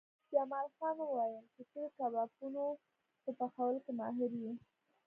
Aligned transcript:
جمال 0.31 0.67
خان 0.77 0.95
وویل 0.99 1.45
چې 1.55 1.61
ته 1.71 1.79
د 1.83 1.85
کبابونو 1.97 2.63
په 3.23 3.29
پخولو 3.39 3.79
کې 3.85 3.91
ماهر 3.99 4.31
یې 4.43 4.51